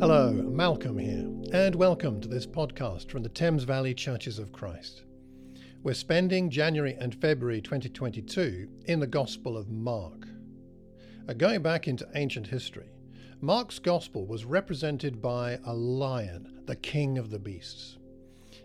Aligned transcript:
Hello, 0.00 0.32
Malcolm 0.32 0.96
here, 0.96 1.30
and 1.52 1.74
welcome 1.74 2.22
to 2.22 2.26
this 2.26 2.46
podcast 2.46 3.10
from 3.10 3.22
the 3.22 3.28
Thames 3.28 3.64
Valley 3.64 3.92
Churches 3.92 4.38
of 4.38 4.50
Christ. 4.50 5.02
We're 5.82 5.92
spending 5.92 6.48
January 6.48 6.96
and 6.98 7.14
February 7.14 7.60
2022 7.60 8.66
in 8.86 8.98
the 8.98 9.06
Gospel 9.06 9.58
of 9.58 9.68
Mark. 9.68 10.26
Uh, 11.28 11.34
going 11.34 11.60
back 11.60 11.86
into 11.86 12.08
ancient 12.14 12.46
history, 12.46 12.88
Mark's 13.42 13.78
Gospel 13.78 14.26
was 14.26 14.46
represented 14.46 15.20
by 15.20 15.58
a 15.66 15.74
lion, 15.74 16.62
the 16.64 16.76
king 16.76 17.18
of 17.18 17.28
the 17.28 17.38
beasts. 17.38 17.98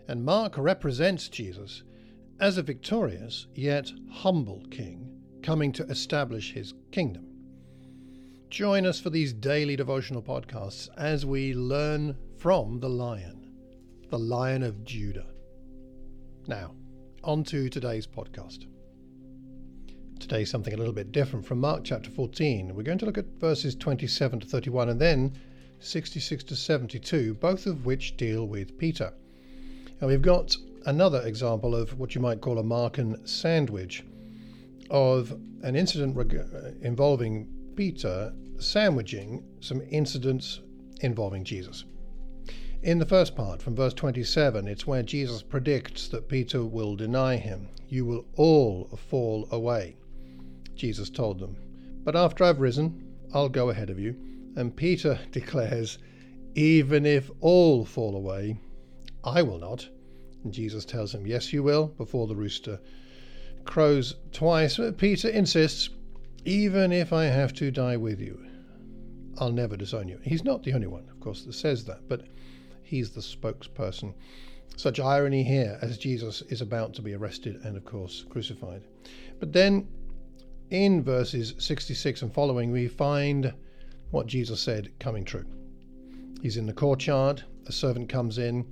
And 0.08 0.24
Mark 0.24 0.56
represents 0.56 1.28
Jesus 1.28 1.82
as 2.40 2.56
a 2.56 2.62
victorious 2.62 3.46
yet 3.54 3.92
humble 4.10 4.64
king 4.70 5.20
coming 5.42 5.70
to 5.72 5.84
establish 5.84 6.54
his 6.54 6.72
kingdom. 6.92 7.35
Join 8.50 8.86
us 8.86 9.00
for 9.00 9.10
these 9.10 9.32
daily 9.32 9.74
devotional 9.74 10.22
podcasts 10.22 10.88
as 10.96 11.26
we 11.26 11.52
learn 11.52 12.16
from 12.38 12.78
the 12.78 12.88
lion, 12.88 13.50
the 14.08 14.18
lion 14.18 14.62
of 14.62 14.84
Judah. 14.84 15.26
Now, 16.46 16.72
on 17.24 17.42
to 17.44 17.68
today's 17.68 18.06
podcast. 18.06 18.66
Today, 20.20 20.44
something 20.44 20.72
a 20.72 20.76
little 20.76 20.92
bit 20.92 21.10
different 21.10 21.44
from 21.44 21.58
Mark 21.58 21.82
chapter 21.82 22.08
14. 22.08 22.72
We're 22.72 22.84
going 22.84 22.98
to 22.98 23.04
look 23.04 23.18
at 23.18 23.26
verses 23.40 23.74
27 23.74 24.40
to 24.40 24.46
31 24.46 24.90
and 24.90 25.00
then 25.00 25.36
66 25.80 26.44
to 26.44 26.54
72, 26.54 27.34
both 27.34 27.66
of 27.66 27.84
which 27.84 28.16
deal 28.16 28.46
with 28.46 28.78
Peter. 28.78 29.12
And 30.00 30.08
we've 30.08 30.22
got 30.22 30.56
another 30.86 31.20
example 31.22 31.74
of 31.74 31.98
what 31.98 32.14
you 32.14 32.20
might 32.20 32.40
call 32.40 32.60
a 32.60 32.62
Markan 32.62 33.28
sandwich 33.28 34.04
of 34.88 35.32
an 35.62 35.74
incident 35.74 36.14
reg- 36.16 36.36
uh, 36.36 36.70
involving 36.80 37.48
Peter 37.76 38.32
sandwiching 38.58 39.44
some 39.60 39.82
incidents 39.90 40.60
involving 41.02 41.44
Jesus. 41.44 41.84
In 42.82 42.98
the 42.98 43.06
first 43.06 43.36
part, 43.36 43.60
from 43.60 43.76
verse 43.76 43.94
27, 43.94 44.66
it's 44.66 44.86
where 44.86 45.02
Jesus 45.02 45.42
predicts 45.42 46.08
that 46.08 46.28
Peter 46.28 46.64
will 46.64 46.96
deny 46.96 47.36
him. 47.36 47.68
You 47.88 48.04
will 48.06 48.26
all 48.36 48.88
fall 48.96 49.46
away, 49.50 49.96
Jesus 50.74 51.10
told 51.10 51.38
them. 51.38 51.56
But 52.02 52.16
after 52.16 52.44
I've 52.44 52.60
risen, 52.60 53.14
I'll 53.34 53.48
go 53.48 53.70
ahead 53.70 53.90
of 53.90 53.98
you. 53.98 54.16
And 54.56 54.74
Peter 54.74 55.18
declares, 55.30 55.98
Even 56.54 57.04
if 57.04 57.30
all 57.40 57.84
fall 57.84 58.16
away, 58.16 58.58
I 59.22 59.42
will 59.42 59.58
not. 59.58 59.88
And 60.44 60.52
Jesus 60.52 60.84
tells 60.84 61.14
him, 61.14 61.26
Yes, 61.26 61.52
you 61.52 61.62
will, 61.62 61.88
before 61.88 62.26
the 62.26 62.36
rooster 62.36 62.80
crows 63.64 64.14
twice. 64.32 64.78
Peter 64.96 65.28
insists, 65.28 65.90
even 66.46 66.92
if 66.92 67.12
I 67.12 67.24
have 67.24 67.52
to 67.54 67.72
die 67.72 67.96
with 67.96 68.20
you, 68.20 68.40
I'll 69.38 69.50
never 69.50 69.76
disown 69.76 70.06
you. 70.06 70.20
He's 70.22 70.44
not 70.44 70.62
the 70.62 70.74
only 70.74 70.86
one, 70.86 71.08
of 71.10 71.18
course, 71.18 71.42
that 71.42 71.54
says 71.54 71.84
that, 71.86 72.08
but 72.08 72.22
he's 72.84 73.10
the 73.10 73.20
spokesperson. 73.20 74.14
Such 74.76 75.00
irony 75.00 75.42
here 75.42 75.76
as 75.82 75.98
Jesus 75.98 76.42
is 76.42 76.60
about 76.60 76.94
to 76.94 77.02
be 77.02 77.14
arrested 77.14 77.56
and, 77.64 77.76
of 77.76 77.84
course, 77.84 78.24
crucified. 78.30 78.82
But 79.40 79.52
then 79.52 79.88
in 80.70 81.02
verses 81.02 81.54
66 81.58 82.22
and 82.22 82.32
following, 82.32 82.70
we 82.70 82.86
find 82.86 83.52
what 84.12 84.28
Jesus 84.28 84.60
said 84.60 84.92
coming 85.00 85.24
true. 85.24 85.46
He's 86.42 86.56
in 86.56 86.66
the 86.66 86.72
courtyard, 86.72 87.42
a 87.66 87.72
servant 87.72 88.08
comes 88.08 88.38
in, 88.38 88.64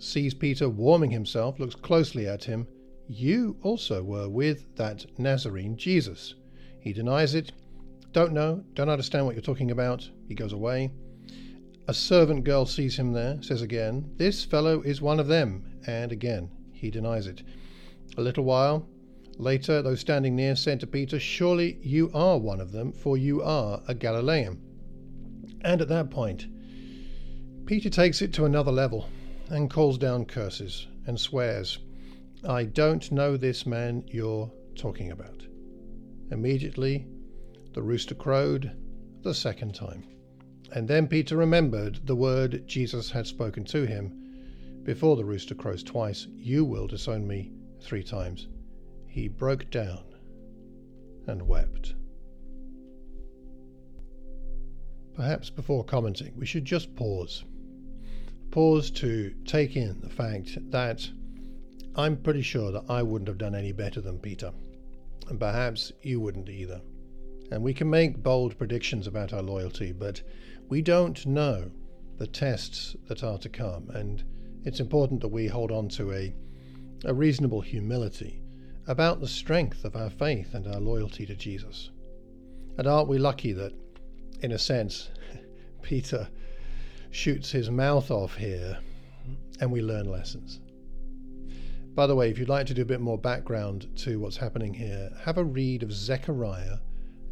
sees 0.00 0.34
Peter 0.34 0.68
warming 0.68 1.10
himself, 1.12 1.60
looks 1.60 1.76
closely 1.76 2.26
at 2.26 2.42
him. 2.42 2.66
You 3.06 3.56
also 3.62 4.02
were 4.02 4.28
with 4.28 4.74
that 4.74 5.06
Nazarene 5.16 5.76
Jesus. 5.76 6.34
He 6.80 6.92
denies 6.92 7.34
it. 7.34 7.52
Don't 8.12 8.32
know, 8.32 8.64
don't 8.74 8.88
understand 8.88 9.26
what 9.26 9.34
you're 9.34 9.42
talking 9.42 9.70
about. 9.70 10.08
He 10.26 10.34
goes 10.34 10.52
away. 10.52 10.90
A 11.86 11.94
servant 11.94 12.44
girl 12.44 12.66
sees 12.66 12.98
him 12.98 13.12
there, 13.12 13.42
says 13.42 13.62
again, 13.62 14.10
This 14.16 14.44
fellow 14.44 14.80
is 14.82 15.02
one 15.02 15.20
of 15.20 15.28
them. 15.28 15.64
And 15.86 16.12
again, 16.12 16.50
he 16.72 16.90
denies 16.90 17.26
it. 17.26 17.42
A 18.16 18.22
little 18.22 18.44
while 18.44 18.88
later, 19.36 19.82
those 19.82 20.00
standing 20.00 20.36
near 20.36 20.56
said 20.56 20.80
to 20.80 20.86
Peter, 20.86 21.18
Surely 21.18 21.78
you 21.82 22.10
are 22.14 22.38
one 22.38 22.60
of 22.60 22.72
them, 22.72 22.92
for 22.92 23.16
you 23.16 23.42
are 23.42 23.82
a 23.88 23.94
Galilean. 23.94 24.60
And 25.62 25.80
at 25.80 25.88
that 25.88 26.10
point, 26.10 26.46
Peter 27.66 27.90
takes 27.90 28.22
it 28.22 28.32
to 28.34 28.44
another 28.44 28.72
level 28.72 29.08
and 29.48 29.70
calls 29.70 29.98
down 29.98 30.24
curses 30.24 30.86
and 31.06 31.18
swears, 31.18 31.78
I 32.48 32.64
don't 32.64 33.10
know 33.12 33.36
this 33.36 33.66
man 33.66 34.04
you're 34.06 34.50
talking 34.74 35.10
about. 35.10 35.46
Immediately, 36.30 37.06
the 37.72 37.82
rooster 37.82 38.14
crowed 38.14 38.70
the 39.22 39.34
second 39.34 39.74
time. 39.74 40.04
And 40.72 40.86
then 40.86 41.08
Peter 41.08 41.36
remembered 41.36 42.06
the 42.06 42.14
word 42.14 42.66
Jesus 42.66 43.10
had 43.10 43.26
spoken 43.26 43.64
to 43.64 43.84
him 43.84 44.82
before 44.84 45.16
the 45.16 45.24
rooster 45.24 45.54
crows 45.54 45.82
twice 45.82 46.28
You 46.36 46.64
will 46.64 46.86
disown 46.86 47.26
me 47.26 47.52
three 47.80 48.04
times. 48.04 48.48
He 49.08 49.26
broke 49.26 49.70
down 49.70 50.04
and 51.26 51.46
wept. 51.48 51.94
Perhaps 55.14 55.50
before 55.50 55.84
commenting, 55.84 56.32
we 56.36 56.46
should 56.46 56.64
just 56.64 56.94
pause. 56.94 57.44
Pause 58.52 58.90
to 58.92 59.34
take 59.44 59.76
in 59.76 60.00
the 60.00 60.08
fact 60.08 60.58
that 60.70 61.10
I'm 61.96 62.16
pretty 62.16 62.42
sure 62.42 62.70
that 62.70 62.84
I 62.88 63.02
wouldn't 63.02 63.28
have 63.28 63.38
done 63.38 63.54
any 63.56 63.72
better 63.72 64.00
than 64.00 64.18
Peter 64.18 64.52
and 65.30 65.38
perhaps 65.40 65.92
you 66.02 66.20
wouldn't 66.20 66.48
either. 66.48 66.80
And 67.50 67.62
we 67.62 67.72
can 67.72 67.88
make 67.88 68.22
bold 68.22 68.58
predictions 68.58 69.06
about 69.06 69.32
our 69.32 69.42
loyalty, 69.42 69.92
but 69.92 70.22
we 70.68 70.82
don't 70.82 71.24
know 71.24 71.70
the 72.18 72.26
tests 72.26 72.94
that 73.08 73.24
are 73.24 73.38
to 73.38 73.48
come, 73.48 73.88
and 73.90 74.22
it's 74.64 74.80
important 74.80 75.20
that 75.22 75.28
we 75.28 75.46
hold 75.46 75.72
on 75.72 75.88
to 75.88 76.12
a, 76.12 76.34
a 77.04 77.14
reasonable 77.14 77.60
humility 77.60 78.42
about 78.86 79.20
the 79.20 79.28
strength 79.28 79.84
of 79.84 79.96
our 79.96 80.10
faith 80.10 80.52
and 80.54 80.66
our 80.66 80.80
loyalty 80.80 81.24
to 81.26 81.34
Jesus. 81.34 81.90
And 82.76 82.86
aren't 82.86 83.08
we 83.08 83.18
lucky 83.18 83.52
that, 83.52 83.72
in 84.42 84.52
a 84.52 84.58
sense, 84.58 85.10
Peter 85.82 86.28
shoots 87.10 87.50
his 87.50 87.70
mouth 87.70 88.10
off 88.10 88.36
here 88.36 88.78
and 89.60 89.70
we 89.70 89.80
learn 89.80 90.10
lessons? 90.10 90.60
By 92.00 92.06
the 92.06 92.16
way, 92.16 92.30
if 92.30 92.38
you'd 92.38 92.48
like 92.48 92.64
to 92.68 92.72
do 92.72 92.80
a 92.80 92.86
bit 92.86 93.02
more 93.02 93.18
background 93.18 93.86
to 93.96 94.18
what's 94.18 94.38
happening 94.38 94.72
here, 94.72 95.10
have 95.24 95.36
a 95.36 95.44
read 95.44 95.82
of 95.82 95.92
Zechariah 95.92 96.78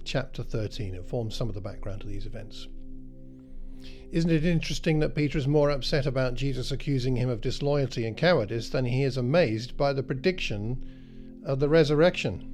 chapter 0.05 0.43
13. 0.43 0.95
It 0.95 1.09
forms 1.09 1.35
some 1.35 1.49
of 1.49 1.55
the 1.55 1.61
background 1.63 2.03
to 2.03 2.07
these 2.07 2.27
events. 2.27 2.69
Isn't 4.13 4.31
it 4.31 4.45
interesting 4.45 4.99
that 4.99 5.15
Peter 5.15 5.39
is 5.39 5.49
more 5.49 5.71
upset 5.71 6.05
about 6.05 6.35
Jesus 6.35 6.71
accusing 6.71 7.17
him 7.17 7.31
of 7.31 7.41
disloyalty 7.41 8.05
and 8.07 8.15
cowardice 8.15 8.69
than 8.69 8.85
he 8.85 9.05
is 9.05 9.17
amazed 9.17 9.75
by 9.79 9.95
the 9.95 10.03
prediction 10.03 10.85
of 11.47 11.61
the 11.61 11.69
resurrection? 11.71 12.47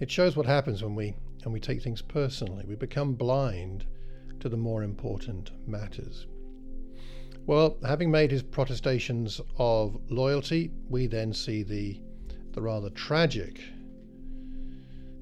It 0.00 0.10
shows 0.10 0.36
what 0.36 0.44
happens 0.44 0.82
when 0.82 0.96
we 0.96 1.14
when 1.44 1.54
we 1.54 1.60
take 1.60 1.80
things 1.80 2.02
personally. 2.02 2.66
We 2.68 2.74
become 2.74 3.14
blind 3.14 3.86
to 4.40 4.50
the 4.50 4.58
more 4.58 4.82
important 4.82 5.50
matters. 5.66 6.26
Well, 7.50 7.78
having 7.84 8.12
made 8.12 8.30
his 8.30 8.44
protestations 8.44 9.40
of 9.58 10.00
loyalty, 10.08 10.70
we 10.88 11.08
then 11.08 11.32
see 11.32 11.64
the, 11.64 12.00
the 12.52 12.62
rather 12.62 12.90
tragic 12.90 13.60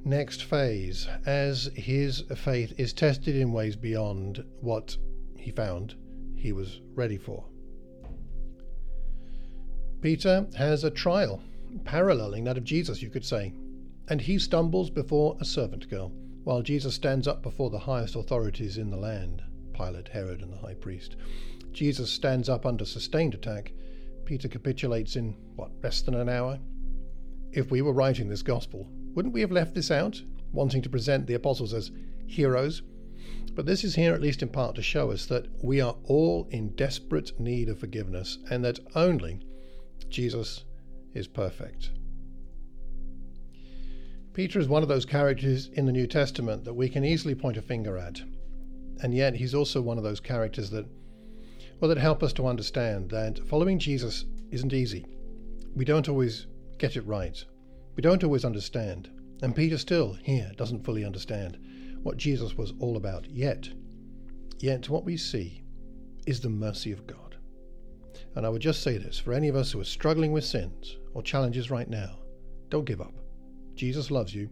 next 0.04 0.42
phase 0.42 1.08
as 1.24 1.70
his 1.74 2.24
faith 2.36 2.74
is 2.76 2.92
tested 2.92 3.34
in 3.34 3.50
ways 3.50 3.76
beyond 3.76 4.44
what 4.60 4.98
he 5.38 5.50
found 5.52 5.94
he 6.36 6.52
was 6.52 6.82
ready 6.94 7.16
for. 7.16 7.46
Peter 10.02 10.46
has 10.54 10.84
a 10.84 10.90
trial, 10.90 11.42
paralleling 11.84 12.44
that 12.44 12.58
of 12.58 12.64
Jesus, 12.64 13.00
you 13.00 13.08
could 13.08 13.24
say, 13.24 13.54
and 14.08 14.20
he 14.20 14.38
stumbles 14.38 14.90
before 14.90 15.38
a 15.40 15.46
servant 15.46 15.88
girl, 15.88 16.12
while 16.44 16.60
Jesus 16.60 16.94
stands 16.94 17.26
up 17.26 17.42
before 17.42 17.70
the 17.70 17.78
highest 17.78 18.16
authorities 18.16 18.76
in 18.76 18.90
the 18.90 18.98
land 18.98 19.42
Pilate, 19.72 20.08
Herod, 20.08 20.42
and 20.42 20.52
the 20.52 20.58
high 20.58 20.74
priest. 20.74 21.16
Jesus 21.78 22.10
stands 22.10 22.48
up 22.48 22.66
under 22.66 22.84
sustained 22.84 23.34
attack. 23.34 23.70
Peter 24.24 24.48
capitulates 24.48 25.14
in, 25.14 25.36
what, 25.54 25.70
less 25.80 26.02
than 26.02 26.16
an 26.16 26.28
hour? 26.28 26.58
If 27.52 27.70
we 27.70 27.82
were 27.82 27.92
writing 27.92 28.28
this 28.28 28.42
gospel, 28.42 28.88
wouldn't 29.14 29.32
we 29.32 29.42
have 29.42 29.52
left 29.52 29.76
this 29.76 29.92
out, 29.92 30.20
wanting 30.50 30.82
to 30.82 30.88
present 30.88 31.28
the 31.28 31.34
apostles 31.34 31.72
as 31.72 31.92
heroes? 32.26 32.82
But 33.54 33.64
this 33.64 33.84
is 33.84 33.94
here 33.94 34.12
at 34.12 34.20
least 34.20 34.42
in 34.42 34.48
part 34.48 34.74
to 34.74 34.82
show 34.82 35.12
us 35.12 35.26
that 35.26 35.46
we 35.62 35.80
are 35.80 35.94
all 36.02 36.48
in 36.50 36.74
desperate 36.74 37.38
need 37.38 37.68
of 37.68 37.78
forgiveness 37.78 38.38
and 38.50 38.64
that 38.64 38.80
only 38.96 39.38
Jesus 40.08 40.64
is 41.14 41.28
perfect. 41.28 41.92
Peter 44.32 44.58
is 44.58 44.66
one 44.66 44.82
of 44.82 44.88
those 44.88 45.04
characters 45.04 45.68
in 45.74 45.86
the 45.86 45.92
New 45.92 46.08
Testament 46.08 46.64
that 46.64 46.74
we 46.74 46.88
can 46.88 47.04
easily 47.04 47.36
point 47.36 47.56
a 47.56 47.62
finger 47.62 47.96
at. 47.96 48.20
And 49.00 49.14
yet 49.14 49.36
he's 49.36 49.54
also 49.54 49.80
one 49.80 49.96
of 49.96 50.02
those 50.02 50.18
characters 50.18 50.70
that 50.70 50.88
well, 51.80 51.88
that 51.88 51.98
help 51.98 52.22
us 52.22 52.32
to 52.34 52.46
understand 52.46 53.10
that 53.10 53.46
following 53.48 53.78
Jesus 53.78 54.24
isn't 54.50 54.72
easy. 54.72 55.06
We 55.76 55.84
don't 55.84 56.08
always 56.08 56.46
get 56.78 56.96
it 56.96 57.06
right. 57.06 57.44
We 57.94 58.02
don't 58.02 58.24
always 58.24 58.44
understand. 58.44 59.10
And 59.42 59.54
Peter 59.54 59.78
still, 59.78 60.14
here, 60.24 60.50
doesn't 60.56 60.84
fully 60.84 61.04
understand 61.04 61.58
what 62.02 62.16
Jesus 62.16 62.56
was 62.56 62.72
all 62.80 62.96
about 62.96 63.30
yet. 63.30 63.68
Yet 64.58 64.88
what 64.88 65.04
we 65.04 65.16
see 65.16 65.62
is 66.26 66.40
the 66.40 66.48
mercy 66.48 66.90
of 66.90 67.06
God. 67.06 67.36
And 68.34 68.44
I 68.44 68.48
would 68.48 68.62
just 68.62 68.82
say 68.82 68.98
this 68.98 69.18
for 69.18 69.32
any 69.32 69.48
of 69.48 69.56
us 69.56 69.72
who 69.72 69.80
are 69.80 69.84
struggling 69.84 70.32
with 70.32 70.44
sins 70.44 70.96
or 71.14 71.22
challenges 71.22 71.70
right 71.70 71.88
now, 71.88 72.18
don't 72.70 72.84
give 72.84 73.00
up. 73.00 73.14
Jesus 73.74 74.10
loves 74.10 74.34
you, 74.34 74.50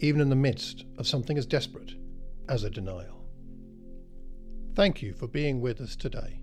even 0.00 0.20
in 0.20 0.28
the 0.28 0.36
midst 0.36 0.84
of 0.98 1.06
something 1.06 1.38
as 1.38 1.46
desperate 1.46 1.94
as 2.48 2.64
a 2.64 2.70
denial. 2.70 3.24
Thank 4.74 5.02
you 5.02 5.14
for 5.14 5.26
being 5.26 5.60
with 5.60 5.80
us 5.80 5.96
today. 5.96 6.40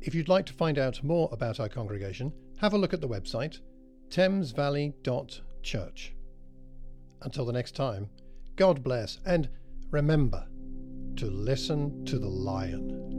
If 0.00 0.14
you'd 0.14 0.28
like 0.28 0.46
to 0.46 0.52
find 0.52 0.78
out 0.78 1.02
more 1.02 1.28
about 1.32 1.60
our 1.60 1.68
congregation, 1.68 2.32
have 2.58 2.72
a 2.72 2.78
look 2.78 2.94
at 2.94 3.00
the 3.00 3.08
website 3.08 3.58
thamesvalley.church. 4.10 6.14
Until 7.22 7.44
the 7.44 7.52
next 7.52 7.74
time, 7.74 8.08
God 8.56 8.82
bless, 8.82 9.18
and 9.26 9.48
remember 9.90 10.46
to 11.16 11.26
listen 11.26 12.04
to 12.06 12.18
the 12.18 12.28
lion. 12.28 13.17